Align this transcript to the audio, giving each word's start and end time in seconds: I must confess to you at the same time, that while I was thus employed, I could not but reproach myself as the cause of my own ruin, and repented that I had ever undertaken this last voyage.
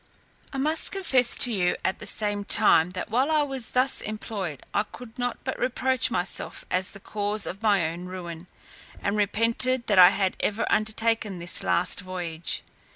I 0.51 0.57
must 0.57 0.91
confess 0.91 1.37
to 1.37 1.53
you 1.53 1.75
at 1.85 1.99
the 1.99 2.07
same 2.07 2.43
time, 2.43 2.89
that 2.97 3.11
while 3.11 3.29
I 3.29 3.43
was 3.43 3.69
thus 3.77 4.01
employed, 4.01 4.63
I 4.73 4.81
could 4.81 5.19
not 5.19 5.37
but 5.43 5.59
reproach 5.59 6.09
myself 6.09 6.65
as 6.71 6.89
the 6.89 6.99
cause 6.99 7.45
of 7.45 7.61
my 7.61 7.85
own 7.87 8.05
ruin, 8.07 8.47
and 9.03 9.15
repented 9.15 9.85
that 9.85 9.99
I 9.99 10.09
had 10.09 10.37
ever 10.39 10.65
undertaken 10.71 11.37
this 11.37 11.61
last 11.61 11.99
voyage. 11.99 12.63